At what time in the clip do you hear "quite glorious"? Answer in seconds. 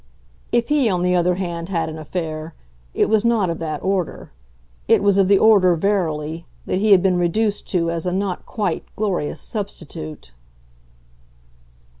8.47-9.39